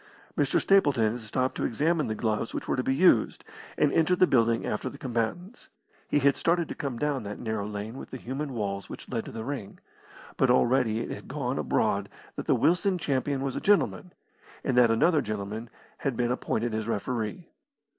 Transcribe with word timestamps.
Mr. 0.35 0.59
Stapleton 0.59 1.11
had 1.11 1.21
stopped 1.21 1.53
to 1.57 1.63
examine 1.63 2.07
the 2.07 2.15
gloves 2.15 2.55
which 2.55 2.67
wore 2.67 2.75
to 2.75 2.81
be 2.81 2.95
used, 2.95 3.43
and 3.77 3.93
entered 3.93 4.17
the 4.17 4.25
building 4.25 4.65
after 4.65 4.89
the 4.89 4.97
combatants. 4.97 5.67
He 6.09 6.17
had 6.17 6.35
started 6.35 6.67
to 6.69 6.73
come 6.73 6.97
down 6.97 7.21
that 7.21 7.37
narrow 7.37 7.67
lane 7.67 7.99
with 7.99 8.09
the 8.09 8.17
human 8.17 8.53
walls 8.53 8.89
which 8.89 9.07
led 9.09 9.25
to 9.25 9.31
the 9.31 9.43
ring. 9.45 9.79
But 10.37 10.49
already 10.49 11.01
it 11.01 11.11
had 11.11 11.27
gone 11.27 11.59
abroad 11.59 12.09
that 12.35 12.47
the 12.47 12.55
Wilson 12.55 12.97
champion 12.97 13.41
was 13.43 13.55
a 13.55 13.61
gentleman, 13.61 14.11
and 14.63 14.75
that 14.75 14.89
another 14.89 15.21
gentleman 15.21 15.69
had 15.99 16.17
been 16.17 16.31
appointed 16.31 16.73
as 16.73 16.87
referee. 16.87 17.49